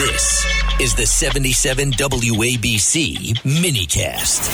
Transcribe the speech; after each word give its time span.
This 0.00 0.46
is 0.80 0.94
the 0.94 1.04
77 1.04 1.90
WABC 1.92 3.34
minicast. 3.42 4.48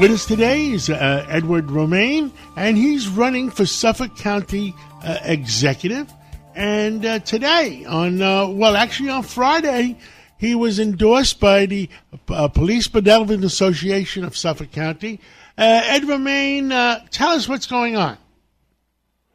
With 0.00 0.10
us 0.10 0.26
today 0.26 0.70
is 0.70 0.90
uh, 0.90 1.24
Edward 1.28 1.70
Romaine, 1.70 2.32
and 2.56 2.76
he's 2.76 3.06
running 3.06 3.48
for 3.48 3.64
Suffolk 3.64 4.16
County 4.16 4.74
uh, 5.04 5.18
Executive. 5.22 6.12
And 6.56 7.06
uh, 7.06 7.20
today, 7.20 7.84
on 7.84 8.20
uh, 8.20 8.48
well, 8.48 8.74
actually 8.74 9.10
on 9.10 9.22
Friday, 9.22 9.96
he 10.36 10.56
was 10.56 10.80
endorsed 10.80 11.38
by 11.38 11.66
the 11.66 11.88
uh, 12.28 12.48
Police 12.48 12.88
Benevolent 12.88 13.44
Association 13.44 14.24
of 14.24 14.36
Suffolk 14.36 14.72
County. 14.72 15.20
Uh, 15.56 15.82
Ed 15.84 16.08
Romaine, 16.08 16.70
tell 17.10 17.28
us 17.28 17.48
what's 17.48 17.66
going 17.66 17.94
on. 17.94 18.18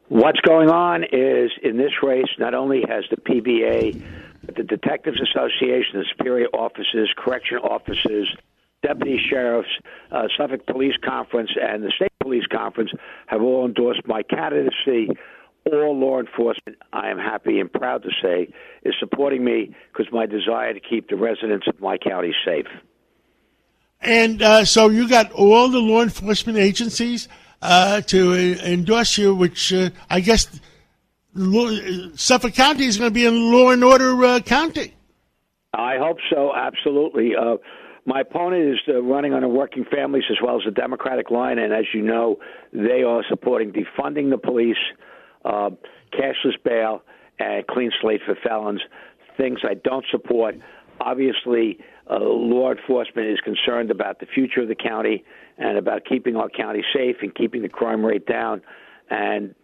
What's 0.08 0.40
going 0.40 0.70
on 0.70 1.02
is 1.02 1.50
in 1.62 1.76
this 1.76 1.90
race, 2.02 2.28
not 2.38 2.54
only 2.54 2.82
has 2.88 3.04
the 3.10 3.16
PBA, 3.16 4.02
but 4.44 4.54
the 4.54 4.62
Detectives 4.62 5.20
Association, 5.20 5.98
the 5.98 6.04
Superior 6.16 6.46
Officers, 6.52 7.12
Correction 7.16 7.58
Officers, 7.58 8.32
Deputy 8.82 9.18
Sheriffs, 9.28 9.68
uh, 10.12 10.28
Suffolk 10.38 10.64
Police 10.66 10.94
Conference, 11.04 11.50
and 11.60 11.82
the 11.82 11.90
State 11.96 12.12
Police 12.20 12.46
Conference 12.46 12.92
have 13.26 13.42
all 13.42 13.66
endorsed 13.66 14.06
my 14.06 14.22
candidacy. 14.22 15.08
All 15.72 15.98
law 15.98 16.20
enforcement, 16.20 16.78
I 16.92 17.10
am 17.10 17.18
happy 17.18 17.58
and 17.58 17.72
proud 17.72 18.04
to 18.04 18.10
say, 18.22 18.52
is 18.84 18.94
supporting 19.00 19.44
me 19.44 19.74
because 19.92 20.12
my 20.12 20.26
desire 20.26 20.72
to 20.72 20.78
keep 20.78 21.08
the 21.08 21.16
residents 21.16 21.66
of 21.66 21.80
my 21.80 21.98
county 21.98 22.32
safe. 22.44 22.68
And 24.00 24.40
uh, 24.40 24.64
so 24.64 24.88
you 24.88 25.08
got 25.08 25.32
all 25.32 25.68
the 25.68 25.80
law 25.80 26.02
enforcement 26.02 26.58
agencies 26.58 27.26
uh, 27.66 28.00
to 28.02 28.34
endorse 28.64 29.18
you, 29.18 29.34
which 29.34 29.72
uh, 29.72 29.90
I 30.08 30.20
guess 30.20 30.48
Suffolk 32.14 32.54
County 32.54 32.84
is 32.84 32.96
going 32.96 33.10
to 33.10 33.14
be 33.14 33.26
in 33.26 33.52
law 33.52 33.70
and 33.70 33.84
order 33.84 34.24
uh, 34.24 34.40
county. 34.40 34.94
I 35.74 35.98
hope 35.98 36.18
so, 36.30 36.52
absolutely. 36.54 37.32
Uh, 37.36 37.56
my 38.06 38.20
opponent 38.20 38.72
is 38.72 38.78
uh, 38.88 39.02
running 39.02 39.34
on 39.34 39.42
a 39.42 39.48
working 39.48 39.84
families 39.84 40.24
as 40.30 40.38
well 40.42 40.56
as 40.56 40.62
the 40.64 40.70
Democratic 40.70 41.30
line, 41.30 41.58
and 41.58 41.72
as 41.72 41.84
you 41.92 42.02
know, 42.02 42.36
they 42.72 43.02
are 43.02 43.22
supporting 43.28 43.72
defunding 43.72 44.30
the 44.30 44.38
police, 44.38 44.76
uh, 45.44 45.70
cashless 46.12 46.54
bail, 46.64 47.02
and 47.38 47.66
clean 47.66 47.90
slate 48.00 48.20
for 48.24 48.36
felons. 48.42 48.80
Things 49.36 49.58
I 49.68 49.74
don't 49.74 50.04
support. 50.10 50.54
Obviously, 51.00 51.78
uh, 52.10 52.18
law 52.18 52.72
enforcement 52.72 53.28
is 53.28 53.38
concerned 53.40 53.90
about 53.90 54.20
the 54.20 54.26
future 54.26 54.62
of 54.62 54.68
the 54.68 54.74
county 54.74 55.24
and 55.58 55.78
about 55.78 56.04
keeping 56.04 56.36
our 56.36 56.48
county 56.48 56.82
safe 56.94 57.16
and 57.22 57.34
keeping 57.34 57.62
the 57.62 57.68
crime 57.68 58.04
rate 58.04 58.26
down. 58.26 58.62
And 59.10 59.54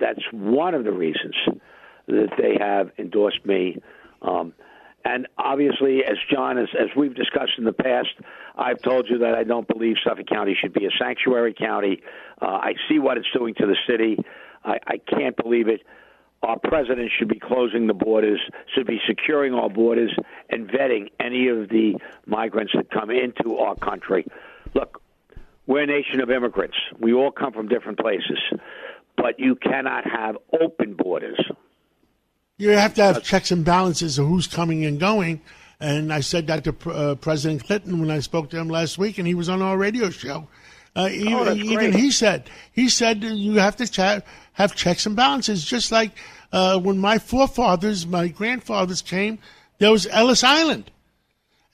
that's 0.00 0.20
one 0.32 0.74
of 0.74 0.84
the 0.84 0.92
reasons 0.92 1.34
that 2.06 2.30
they 2.38 2.56
have 2.58 2.90
endorsed 2.98 3.44
me. 3.44 3.78
Um, 4.22 4.52
and 5.04 5.26
obviously, 5.36 6.02
as 6.04 6.16
John, 6.32 6.56
as, 6.56 6.68
as 6.78 6.88
we've 6.96 7.14
discussed 7.14 7.52
in 7.58 7.64
the 7.64 7.72
past, 7.72 8.08
I've 8.56 8.80
told 8.80 9.08
you 9.10 9.18
that 9.18 9.34
I 9.34 9.44
don't 9.44 9.68
believe 9.68 9.96
Suffolk 10.02 10.26
County 10.26 10.56
should 10.58 10.72
be 10.72 10.86
a 10.86 10.90
sanctuary 10.98 11.52
county. 11.52 12.00
Uh, 12.40 12.46
I 12.46 12.74
see 12.88 12.98
what 12.98 13.18
it's 13.18 13.26
doing 13.36 13.54
to 13.58 13.66
the 13.66 13.76
city. 13.86 14.16
I, 14.64 14.78
I 14.86 14.96
can't 14.96 15.36
believe 15.36 15.68
it. 15.68 15.82
Our 16.44 16.58
president 16.58 17.10
should 17.18 17.28
be 17.28 17.40
closing 17.40 17.86
the 17.86 17.94
borders, 17.94 18.38
should 18.74 18.86
be 18.86 19.00
securing 19.08 19.54
our 19.54 19.70
borders, 19.70 20.14
and 20.50 20.68
vetting 20.68 21.08
any 21.18 21.48
of 21.48 21.70
the 21.70 21.94
migrants 22.26 22.72
that 22.76 22.90
come 22.90 23.10
into 23.10 23.56
our 23.56 23.74
country. 23.76 24.26
Look, 24.74 25.00
we're 25.66 25.84
a 25.84 25.86
nation 25.86 26.20
of 26.20 26.30
immigrants. 26.30 26.76
We 27.00 27.14
all 27.14 27.30
come 27.30 27.54
from 27.54 27.68
different 27.68 27.98
places, 27.98 28.38
but 29.16 29.40
you 29.40 29.56
cannot 29.56 30.04
have 30.04 30.36
open 30.60 30.94
borders. 30.94 31.40
You 32.58 32.70
have 32.70 32.92
to 32.94 33.02
have 33.02 33.22
checks 33.22 33.50
and 33.50 33.64
balances 33.64 34.18
of 34.18 34.26
who's 34.26 34.46
coming 34.46 34.84
and 34.84 35.00
going. 35.00 35.40
And 35.80 36.12
I 36.12 36.20
said 36.20 36.46
that 36.48 36.64
to 36.64 36.90
uh, 36.90 37.14
President 37.14 37.64
Clinton 37.64 38.00
when 38.00 38.10
I 38.10 38.20
spoke 38.20 38.50
to 38.50 38.58
him 38.58 38.68
last 38.68 38.98
week, 38.98 39.16
and 39.16 39.26
he 39.26 39.34
was 39.34 39.48
on 39.48 39.62
our 39.62 39.78
radio 39.78 40.10
show. 40.10 40.46
Uh, 40.96 41.08
even, 41.10 41.48
oh, 41.48 41.54
even 41.54 41.92
he 41.92 42.10
said 42.10 42.48
he 42.72 42.88
said 42.88 43.22
you 43.22 43.54
have 43.54 43.76
to 43.76 43.86
ch- 43.88 44.22
have 44.52 44.74
checks 44.76 45.06
and 45.06 45.16
balances, 45.16 45.64
just 45.64 45.90
like 45.90 46.12
uh, 46.52 46.78
when 46.78 46.98
my 46.98 47.18
forefathers, 47.18 48.06
my 48.06 48.28
grandfathers 48.28 49.02
came, 49.02 49.38
there 49.78 49.90
was 49.90 50.06
Ellis 50.06 50.44
Island, 50.44 50.90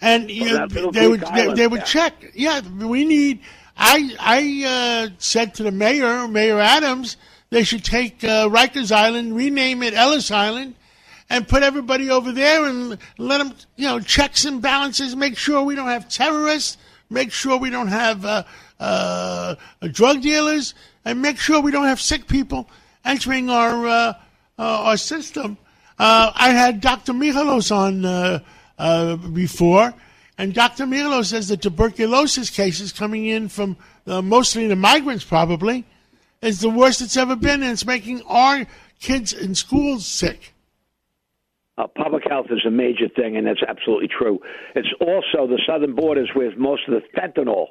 and 0.00 0.30
you 0.30 0.46
know, 0.46 0.66
they 0.66 1.06
would 1.06 1.20
they, 1.34 1.52
they, 1.52 1.66
would 1.66 1.80
yeah. 1.80 1.84
check. 1.84 2.32
Yeah, 2.34 2.60
we 2.60 3.04
need 3.04 3.40
I 3.76 4.14
I 4.18 4.64
uh, 4.66 5.14
said 5.18 5.54
to 5.56 5.64
the 5.64 5.70
mayor, 5.70 6.26
Mayor 6.26 6.58
Adams, 6.58 7.16
they 7.50 7.64
should 7.64 7.84
take 7.84 8.22
uh, 8.24 8.48
Rikers 8.48 8.92
Island, 8.92 9.36
rename 9.36 9.82
it 9.82 9.94
Ellis 9.94 10.30
Island, 10.30 10.76
and 11.28 11.46
put 11.46 11.62
everybody 11.62 12.10
over 12.10 12.32
there 12.32 12.64
and 12.64 12.98
let 13.18 13.38
them, 13.38 13.54
you 13.76 13.86
know, 13.86 14.00
checks 14.00 14.44
and 14.44 14.62
balances, 14.62 15.14
make 15.14 15.36
sure 15.36 15.62
we 15.62 15.74
don't 15.74 15.88
have 15.88 16.08
terrorists, 16.08 16.78
make 17.08 17.32
sure 17.32 17.56
we 17.58 17.70
don't 17.70 17.88
have 17.88 18.24
uh, 18.24 18.44
uh, 18.80 19.54
drug 19.92 20.22
dealers, 20.22 20.74
and 21.04 21.22
make 21.22 21.38
sure 21.38 21.60
we 21.60 21.70
don't 21.70 21.86
have 21.86 22.00
sick 22.00 22.26
people 22.26 22.68
entering 23.04 23.50
our 23.50 23.86
uh, 23.86 23.92
uh, 23.92 24.12
our 24.58 24.96
system. 24.96 25.56
Uh, 25.98 26.32
I 26.34 26.50
had 26.50 26.80
Dr. 26.80 27.12
Michalos 27.12 27.70
on 27.70 28.42
before 29.34 29.94
and 30.38 30.54
Dr. 30.54 30.86
Milo 30.86 31.20
says 31.20 31.48
the 31.48 31.56
tuberculosis 31.58 32.48
cases 32.48 32.92
coming 32.92 33.26
in 33.26 33.48
from 33.48 33.76
mostly 34.06 34.66
the 34.66 34.76
migrants, 34.76 35.22
probably, 35.22 35.84
is 36.40 36.60
the 36.60 36.70
worst 36.70 37.02
it's 37.02 37.18
ever 37.18 37.36
been, 37.36 37.62
and 37.62 37.72
it's 37.72 37.84
making 37.84 38.22
our 38.22 38.66
kids 39.00 39.34
in 39.34 39.54
schools 39.54 40.06
sick. 40.06 40.54
Uh, 41.80 41.86
public 41.86 42.22
health 42.28 42.46
is 42.50 42.60
a 42.66 42.70
major 42.70 43.08
thing, 43.08 43.36
and 43.36 43.46
that's 43.46 43.62
absolutely 43.66 44.08
true. 44.08 44.38
It's 44.74 44.92
also 45.00 45.46
the 45.46 45.60
southern 45.66 45.94
borders 45.94 46.30
with 46.34 46.56
most 46.58 46.82
of 46.88 46.94
the 46.94 47.02
fentanyl 47.18 47.68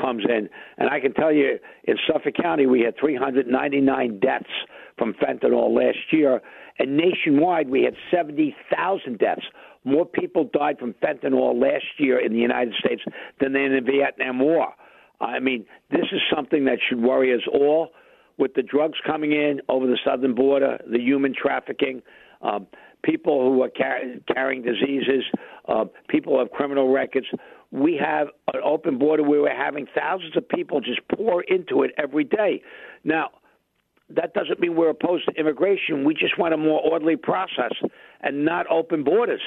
comes 0.00 0.24
in. 0.28 0.48
And 0.78 0.88
I 0.88 1.00
can 1.00 1.12
tell 1.14 1.32
you, 1.32 1.58
in 1.84 1.96
Suffolk 2.06 2.34
County, 2.40 2.66
we 2.66 2.80
had 2.80 2.94
399 2.98 4.20
deaths 4.20 4.44
from 4.96 5.14
fentanyl 5.14 5.74
last 5.74 5.98
year, 6.10 6.40
and 6.78 6.96
nationwide, 6.96 7.68
we 7.68 7.82
had 7.82 7.94
70,000 8.10 9.18
deaths 9.18 9.42
more 9.84 10.04
people 10.04 10.48
died 10.52 10.78
from 10.78 10.94
fentanyl 10.94 11.60
last 11.60 11.84
year 11.98 12.18
in 12.24 12.32
the 12.32 12.38
United 12.38 12.74
States 12.78 13.02
than 13.40 13.56
in 13.56 13.72
the 13.72 13.80
Vietnam 13.80 14.38
War. 14.38 14.68
I 15.20 15.38
mean, 15.38 15.66
this 15.90 16.06
is 16.12 16.20
something 16.34 16.64
that 16.66 16.78
should 16.88 17.00
worry 17.00 17.34
us 17.34 17.42
all. 17.52 17.90
With 18.38 18.54
the 18.54 18.62
drugs 18.62 18.98
coming 19.06 19.32
in 19.32 19.60
over 19.68 19.86
the 19.86 19.98
southern 20.04 20.34
border, 20.34 20.78
the 20.90 20.98
human 20.98 21.34
trafficking, 21.34 22.02
um, 22.40 22.66
people 23.02 23.52
who 23.52 23.62
are 23.62 23.68
car- 23.68 24.00
carrying 24.32 24.62
diseases, 24.62 25.24
uh, 25.68 25.84
people 26.08 26.34
who 26.34 26.38
have 26.38 26.50
criminal 26.50 26.90
records. 26.90 27.26
We 27.72 28.00
have 28.02 28.28
an 28.52 28.60
open 28.64 28.98
border 28.98 29.22
where 29.22 29.42
we're 29.42 29.56
having 29.56 29.86
thousands 29.94 30.36
of 30.36 30.48
people 30.48 30.80
just 30.80 31.00
pour 31.08 31.42
into 31.42 31.82
it 31.82 31.92
every 31.96 32.24
day. 32.24 32.62
Now, 33.04 33.30
that 34.10 34.34
doesn't 34.34 34.58
mean 34.60 34.74
we're 34.74 34.90
opposed 34.90 35.26
to 35.26 35.32
immigration. 35.38 36.04
We 36.04 36.14
just 36.14 36.38
want 36.38 36.52
a 36.52 36.56
more 36.56 36.80
orderly 36.80 37.16
process 37.16 37.72
and 38.20 38.44
not 38.44 38.66
open 38.68 39.04
borders. 39.04 39.42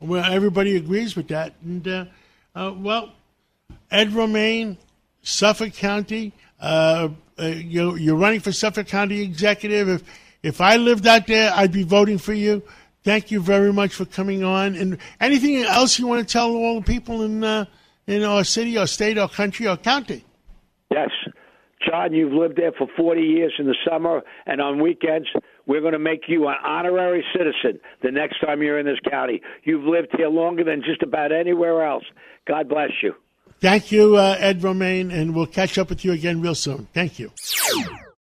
Well, 0.00 0.24
everybody 0.24 0.76
agrees 0.76 1.16
with 1.16 1.28
that. 1.28 1.54
And, 1.64 1.86
uh, 1.86 2.04
uh, 2.54 2.74
well, 2.76 3.12
Ed 3.90 4.12
Romaine, 4.12 4.78
Suffolk 5.22 5.72
County, 5.72 6.32
uh, 6.60 7.08
uh 7.38 7.44
you, 7.46 7.96
you're 7.96 8.16
running 8.16 8.40
for 8.40 8.52
Suffolk 8.52 8.86
County 8.86 9.22
Executive. 9.22 9.88
If, 9.88 10.02
if 10.42 10.60
I 10.60 10.76
lived 10.76 11.06
out 11.06 11.26
there, 11.26 11.52
I'd 11.54 11.72
be 11.72 11.82
voting 11.82 12.18
for 12.18 12.34
you. 12.34 12.62
Thank 13.04 13.30
you 13.30 13.40
very 13.40 13.72
much 13.72 13.94
for 13.94 14.06
coming 14.06 14.42
on. 14.42 14.74
And 14.74 14.98
anything 15.20 15.56
else 15.62 15.98
you 15.98 16.06
want 16.06 16.26
to 16.26 16.32
tell 16.32 16.50
all 16.50 16.80
the 16.80 16.86
people 16.86 17.22
in, 17.22 17.44
uh, 17.44 17.66
in 18.06 18.24
our 18.24 18.44
city 18.44 18.78
or 18.78 18.86
state 18.86 19.18
or 19.18 19.28
country 19.28 19.68
or 19.68 19.76
county? 19.76 20.24
Yes. 20.90 21.10
John, 21.86 22.14
you've 22.14 22.32
lived 22.32 22.56
there 22.56 22.72
for 22.72 22.88
40 22.96 23.20
years 23.20 23.52
in 23.58 23.66
the 23.66 23.76
summer 23.86 24.22
and 24.46 24.60
on 24.60 24.82
weekends. 24.82 25.28
We're 25.66 25.82
going 25.82 25.92
to 25.92 25.98
make 25.98 26.22
you 26.28 26.48
an 26.48 26.54
honorary 26.64 27.22
citizen 27.36 27.78
the 28.02 28.10
next 28.10 28.40
time 28.40 28.62
you're 28.62 28.78
in 28.78 28.86
this 28.86 28.98
county. 29.10 29.42
You've 29.64 29.84
lived 29.84 30.08
here 30.16 30.28
longer 30.28 30.64
than 30.64 30.82
just 30.82 31.02
about 31.02 31.30
anywhere 31.30 31.84
else. 31.86 32.04
God 32.46 32.70
bless 32.70 32.90
you. 33.02 33.14
Thank 33.60 33.92
you, 33.92 34.16
uh, 34.16 34.36
Ed 34.38 34.62
Romaine, 34.62 35.10
and 35.10 35.34
we'll 35.34 35.46
catch 35.46 35.78
up 35.78 35.90
with 35.90 36.04
you 36.04 36.12
again 36.12 36.40
real 36.40 36.54
soon. 36.54 36.88
Thank 36.92 37.18
you. 37.18 37.32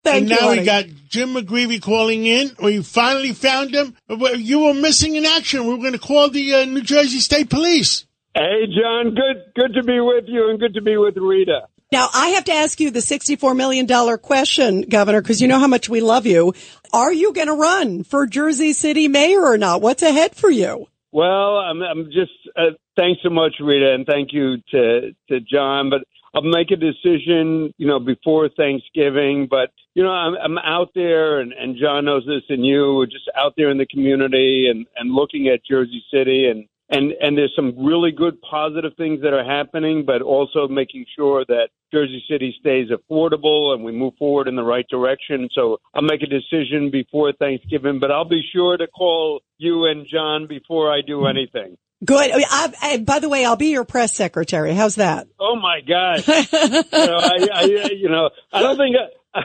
Thank 0.08 0.22
and 0.22 0.30
you, 0.30 0.36
now 0.36 0.48
honey. 0.48 0.60
we 0.60 0.66
got 0.66 0.86
Jim 1.10 1.34
McGreevey 1.34 1.82
calling 1.82 2.26
in. 2.26 2.52
We 2.62 2.82
finally 2.82 3.34
found 3.34 3.74
him. 3.74 3.96
You 4.10 4.60
were 4.60 4.74
missing 4.74 5.16
in 5.16 5.26
action. 5.26 5.66
We 5.66 5.72
were 5.72 5.78
going 5.78 5.94
to 5.94 6.00
call 6.00 6.30
the 6.30 6.54
uh, 6.54 6.66
New 6.66 6.82
Jersey 6.82 7.20
State 7.20 7.50
Police. 7.50 8.06
Hey, 8.34 8.68
John. 8.68 9.16
Good, 9.16 9.54
good 9.56 9.74
to 9.74 9.84
be 9.84 10.00
with 10.00 10.26
you, 10.28 10.50
and 10.50 10.60
good 10.60 10.76
to 10.76 10.82
be 10.82 10.98
with 10.98 11.18
Rita. 11.18 11.68
Now, 11.92 12.10
I 12.14 12.30
have 12.30 12.44
to 12.46 12.52
ask 12.52 12.80
you 12.80 12.92
the 12.92 13.00
$64 13.00 13.56
million 13.56 13.88
question, 14.18 14.82
Governor, 14.82 15.22
because 15.22 15.42
you 15.42 15.48
know 15.48 15.60
how 15.60 15.68
much 15.68 15.88
we 15.88 16.02
love 16.02 16.26
you. 16.26 16.54
Are 16.92 17.14
you 17.14 17.32
going 17.32 17.48
to 17.48 17.54
run 17.54 18.04
for 18.04 18.28
Jersey 18.28 18.74
City 18.74 19.08
mayor 19.08 19.42
or 19.42 19.58
not? 19.58 19.82
What's 19.82 20.04
ahead 20.04 20.36
for 20.36 20.50
you? 20.50 20.88
Well, 21.14 21.58
I'm, 21.58 21.82
I'm 21.82 22.06
just, 22.06 22.32
uh, 22.58 22.76
thanks 22.98 23.22
so 23.24 23.30
much, 23.30 23.56
Rita, 23.62 23.94
and 23.94 24.06
thank 24.06 24.34
you 24.34 24.58
to, 24.72 25.16
to 25.30 25.40
John. 25.40 25.90
But 25.90 26.02
I'll 26.34 26.42
make 26.42 26.72
a 26.72 26.76
decision, 26.76 27.74
you 27.78 27.88
know, 27.88 28.00
before 28.00 28.50
Thanksgiving. 28.50 29.48
But 29.50 29.72
you 29.94 30.04
know, 30.04 30.12
I'm, 30.12 30.36
I'm 30.36 30.58
out 30.60 30.90
there, 30.94 31.40
and, 31.40 31.54
and 31.54 31.78
John 31.80 32.06
knows 32.06 32.26
this, 32.26 32.44
and 32.50 32.66
you, 32.66 33.02
are 33.02 33.08
just 33.08 33.30
out 33.36 33.54
there 33.58 33.70
in 33.70 33.78
the 33.78 33.86
community 33.86 34.68
and 34.70 34.86
and 34.96 35.14
looking 35.14 35.48
at 35.48 35.66
Jersey 35.66 36.04
City, 36.12 36.48
and 36.48 36.68
and 36.90 37.14
and 37.22 37.38
there's 37.38 37.54
some 37.56 37.74
really 37.78 38.12
good 38.12 38.40
positive 38.42 38.94
things 38.98 39.22
that 39.22 39.34
are 39.34 39.44
happening, 39.44 40.06
but 40.06 40.22
also 40.22 40.68
making 40.68 41.06
sure 41.16 41.46
that 41.46 41.70
Jersey 41.92 42.24
City 42.30 42.56
stays 42.60 42.90
affordable 42.90 43.74
and 43.74 43.84
we 43.84 43.92
move 43.92 44.14
forward 44.20 44.48
in 44.48 44.56
the 44.56 44.64
right 44.64 44.88
direction. 44.90 45.50
So 45.54 45.80
I'll 45.94 46.02
make 46.02 46.22
a 46.22 46.28
decision 46.28 46.92
before 46.92 47.32
Thanksgiving, 47.34 48.00
but 48.00 48.12
I'll 48.12 48.26
be 48.26 48.44
sure 48.54 48.78
to 48.78 48.88
call 48.88 49.42
you 49.58 49.86
and 49.86 50.06
John 50.12 50.48
before 50.48 50.92
I 50.92 51.02
do 51.06 51.26
anything. 51.28 51.78
Good. 52.06 52.32
I, 52.32 52.74
I, 52.82 52.98
by 52.98 53.20
the 53.20 53.30
way, 53.30 53.44
I'll 53.44 53.56
be 53.56 53.72
your 53.72 53.84
press 53.84 54.16
secretary. 54.16 54.74
How's 54.74 54.96
that? 54.96 55.28
Oh 55.40 55.56
my 55.56 55.82
God! 55.82 56.28
you 56.28 57.08
know, 57.08 57.18
I, 57.18 57.48
I, 57.54 57.90
you 57.92 58.10
know, 58.10 58.30
I 58.54 58.62
don't 58.62 58.78
think 58.78 58.96
I, 59.34 59.42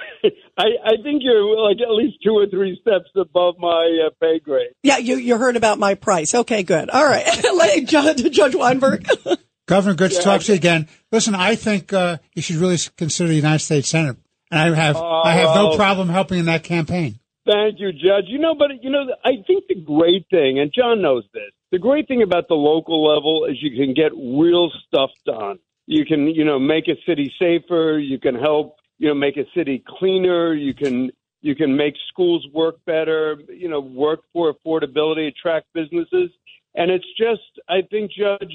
I, 0.59 0.65
I 0.85 1.03
think 1.03 1.23
you're 1.23 1.45
like 1.61 1.79
at 1.81 1.91
least 1.91 2.19
two 2.23 2.33
or 2.33 2.47
three 2.47 2.79
steps 2.81 3.11
above 3.17 3.57
my 3.59 4.07
uh, 4.07 4.11
pay 4.21 4.39
grade. 4.39 4.71
Yeah, 4.83 4.99
you 4.99 5.17
you 5.17 5.37
heard 5.37 5.57
about 5.57 5.79
my 5.79 5.95
price. 5.95 6.35
Okay, 6.35 6.63
good. 6.63 6.91
All 6.91 7.05
right, 7.05 7.25
Judge, 7.87 8.31
Judge 8.31 8.55
Weinberg. 8.55 9.07
Governor, 9.67 9.95
good 9.95 10.11
to 10.11 10.17
yeah, 10.17 10.23
talk 10.23 10.41
to 10.43 10.53
you 10.53 10.57
again. 10.57 10.89
Listen, 11.11 11.35
I 11.35 11.55
think 11.55 11.93
uh, 11.93 12.19
you 12.35 12.43
should 12.43 12.57
really 12.57 12.79
consider 12.97 13.29
the 13.29 13.37
United 13.37 13.61
States 13.61 13.89
Senate, 13.89 14.17
and 14.51 14.61
I 14.61 14.75
have 14.75 14.97
uh, 14.97 15.23
I 15.23 15.33
have 15.33 15.55
no 15.55 15.77
problem 15.77 16.09
helping 16.09 16.39
in 16.39 16.47
that 16.47 16.65
campaign. 16.65 17.19
Thank 17.47 17.81
you, 17.81 17.93
Judge. 17.93 18.27
You 18.27 18.39
know, 18.39 18.55
but 18.55 18.83
you 18.83 18.91
know, 18.91 19.05
I 19.25 19.43
think 19.47 19.65
the 19.69 19.81
great 19.81 20.27
thing, 20.31 20.59
and 20.59 20.73
John 20.75 21.03
knows 21.03 21.25
this, 21.33 21.53
the 21.73 21.79
great 21.79 22.07
thing 22.07 22.23
about 22.23 22.49
the 22.49 22.55
local 22.55 23.05
level 23.05 23.47
is 23.47 23.57
you 23.61 23.77
can 23.77 23.95
get 23.95 24.13
real 24.15 24.71
stuff 24.87 25.11
done. 25.27 25.59
You 25.87 26.05
can, 26.07 26.29
you 26.29 26.45
know, 26.45 26.59
make 26.59 26.87
a 26.87 26.95
city 27.07 27.33
safer. 27.39 27.99
You 27.99 28.21
can 28.21 28.37
help, 28.37 28.77
you 28.99 29.09
know, 29.09 29.15
make 29.15 29.37
a 29.37 29.45
city 29.57 29.83
cleaner. 29.99 30.55
You 30.55 30.75
can, 30.75 31.11
you 31.41 31.57
can 31.57 31.77
make 31.77 31.95
schools 32.09 32.47
work 32.53 32.77
better. 32.85 33.39
You 33.49 33.69
know, 33.69 33.81
work 33.81 34.21
for 34.33 34.55
affordability, 34.55 35.29
attract 35.29 35.67
businesses, 35.75 36.31
and 36.75 36.91
it's 36.91 37.07
just, 37.19 37.43
I 37.69 37.83
think, 37.91 38.13
Judge, 38.13 38.53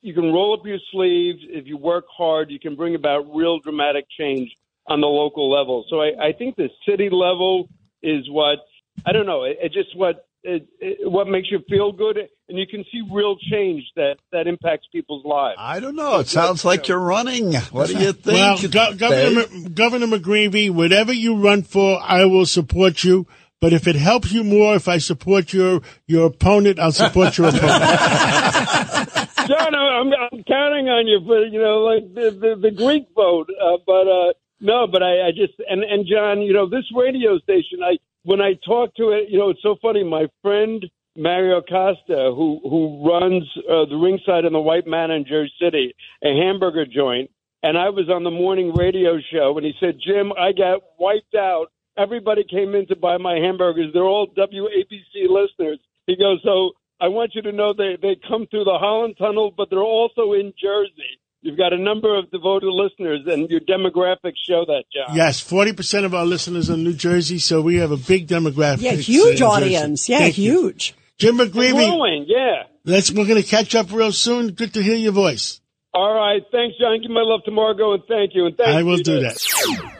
you 0.00 0.14
can 0.14 0.32
roll 0.32 0.54
up 0.54 0.64
your 0.64 0.78
sleeves 0.92 1.40
if 1.48 1.66
you 1.66 1.76
work 1.76 2.04
hard. 2.14 2.50
You 2.50 2.60
can 2.60 2.76
bring 2.76 2.94
about 2.94 3.26
real 3.34 3.58
dramatic 3.58 4.06
change 4.18 4.50
on 4.86 5.00
the 5.00 5.06
local 5.06 5.50
level. 5.50 5.84
So 5.90 6.00
I, 6.00 6.28
I 6.28 6.32
think 6.32 6.56
the 6.56 6.70
city 6.88 7.10
level 7.10 7.68
is 8.02 8.30
what 8.30 8.60
I 9.06 9.12
don't 9.12 9.26
know. 9.26 9.44
It, 9.44 9.58
it 9.62 9.72
just 9.72 9.96
what 9.96 10.26
it, 10.42 10.68
it, 10.80 11.10
what 11.10 11.26
makes 11.26 11.50
you 11.50 11.60
feel 11.68 11.92
good, 11.92 12.16
and 12.48 12.58
you 12.58 12.66
can 12.66 12.84
see 12.92 13.02
real 13.12 13.36
change 13.50 13.82
that 13.96 14.16
that 14.32 14.46
impacts 14.46 14.86
people's 14.92 15.24
lives. 15.24 15.56
I 15.58 15.80
don't 15.80 15.96
know. 15.96 16.20
It 16.20 16.28
sounds 16.28 16.64
like 16.64 16.88
you're 16.88 16.98
running. 16.98 17.54
What 17.72 17.88
do 17.88 17.98
you 17.98 18.12
think? 18.12 18.36
Well, 18.36 18.58
Go- 18.68 18.94
Governor 18.94 19.68
Governor 19.68 20.06
McGreevey, 20.06 20.70
whatever 20.70 21.12
you 21.12 21.36
run 21.42 21.62
for, 21.62 22.00
I 22.02 22.24
will 22.24 22.46
support 22.46 23.02
you. 23.04 23.26
But 23.60 23.72
if 23.72 23.88
it 23.88 23.96
helps 23.96 24.30
you 24.30 24.44
more, 24.44 24.76
if 24.76 24.86
I 24.86 24.98
support 24.98 25.52
your 25.52 25.80
your 26.06 26.26
opponent, 26.26 26.78
I'll 26.78 26.92
support 26.92 27.36
your 27.36 27.48
opponent. 27.48 27.72
John, 29.48 29.74
I'm, 29.74 30.12
I'm 30.12 30.44
counting 30.44 30.88
on 30.88 31.06
you 31.08 31.20
for 31.26 31.44
you 31.44 31.60
know 31.60 31.78
like 31.80 32.14
the 32.14 32.30
the, 32.30 32.56
the 32.60 32.70
Greek 32.70 33.06
vote, 33.14 33.48
uh, 33.60 33.78
but. 33.86 34.06
uh 34.08 34.32
no, 34.60 34.88
but 34.90 35.04
I, 35.04 35.28
I 35.28 35.30
just 35.30 35.52
and 35.70 35.84
and 35.84 36.04
John, 36.04 36.42
you 36.42 36.52
know, 36.52 36.68
this 36.68 36.82
radio 36.92 37.38
station, 37.38 37.78
I 37.80 37.96
when 38.24 38.40
I 38.40 38.54
talk 38.66 38.94
to 38.96 39.10
it, 39.10 39.28
you 39.30 39.38
know, 39.38 39.50
it's 39.50 39.62
so 39.62 39.76
funny. 39.80 40.04
My 40.04 40.26
friend 40.42 40.84
Mario 41.16 41.60
Costa, 41.62 42.32
who 42.34 42.60
who 42.62 43.08
runs 43.08 43.44
uh, 43.68 43.84
the 43.86 43.96
ringside 43.96 44.44
in 44.44 44.52
the 44.52 44.60
White 44.60 44.86
Mana 44.86 45.14
in 45.14 45.24
Jersey 45.24 45.52
City, 45.60 45.94
a 46.22 46.36
hamburger 46.36 46.86
joint, 46.86 47.30
and 47.62 47.76
I 47.76 47.90
was 47.90 48.08
on 48.08 48.22
the 48.22 48.30
morning 48.30 48.72
radio 48.74 49.18
show, 49.32 49.56
and 49.56 49.66
he 49.66 49.72
said, 49.80 49.98
Jim, 50.04 50.32
I 50.32 50.52
got 50.52 50.80
wiped 50.98 51.34
out. 51.34 51.66
Everybody 51.96 52.44
came 52.48 52.74
in 52.76 52.86
to 52.86 52.96
buy 52.96 53.16
my 53.16 53.34
hamburgers. 53.34 53.90
They're 53.92 54.04
all 54.04 54.28
WABC 54.28 55.28
listeners. 55.28 55.80
He 56.06 56.16
goes, 56.16 56.40
so 56.44 56.70
I 57.00 57.08
want 57.08 57.34
you 57.34 57.42
to 57.42 57.52
know 57.52 57.72
they 57.72 57.96
they 58.00 58.16
come 58.28 58.46
through 58.46 58.64
the 58.64 58.78
Holland 58.78 59.16
Tunnel, 59.18 59.52
but 59.56 59.70
they're 59.70 59.80
also 59.80 60.32
in 60.32 60.52
Jersey. 60.60 61.17
You've 61.40 61.56
got 61.56 61.72
a 61.72 61.78
number 61.78 62.18
of 62.18 62.30
devoted 62.30 62.70
listeners, 62.70 63.20
and 63.26 63.48
your 63.48 63.60
demographics 63.60 64.38
show 64.48 64.64
that, 64.66 64.84
John. 64.92 65.16
Yes, 65.16 65.40
40% 65.40 66.04
of 66.04 66.14
our 66.14 66.26
listeners 66.26 66.68
are 66.68 66.74
in 66.74 66.82
New 66.82 66.94
Jersey, 66.94 67.38
so 67.38 67.62
we 67.62 67.76
have 67.76 67.92
a 67.92 67.96
big 67.96 68.26
demographic. 68.26 68.82
Yeah, 68.82 68.92
huge 68.92 69.40
audience. 69.40 70.08
Yeah, 70.08 70.18
Thank 70.18 70.34
huge. 70.34 70.90
You. 70.90 71.02
Jim 71.18 71.38
McGreevey. 71.38 71.72
Growing, 71.72 72.24
yeah. 72.26 72.64
Let's, 72.84 73.12
we're 73.12 73.26
going 73.26 73.40
to 73.40 73.48
catch 73.48 73.74
up 73.74 73.92
real 73.92 74.12
soon. 74.12 74.52
Good 74.52 74.74
to 74.74 74.82
hear 74.82 74.96
your 74.96 75.12
voice. 75.12 75.60
All 75.94 76.14
right. 76.14 76.42
Thanks, 76.50 76.76
John. 76.78 77.00
Give 77.00 77.10
my 77.10 77.22
love 77.22 77.40
to 77.44 77.50
Margo, 77.50 77.94
and 77.94 78.02
thank 78.08 78.32
you. 78.34 78.46
And 78.46 78.56
thank 78.56 78.70
I 78.70 78.82
will 78.82 78.98
you 78.98 79.04
do 79.04 79.20
that. 79.20 79.94